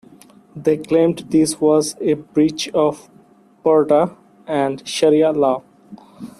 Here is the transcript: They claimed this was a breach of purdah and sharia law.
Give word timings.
They 0.55 0.77
claimed 0.77 1.27
this 1.29 1.61
was 1.61 1.95
a 2.01 2.13
breach 2.15 2.69
of 2.69 3.07
purdah 3.63 4.17
and 4.47 4.81
sharia 4.87 5.29
law. 5.31 5.61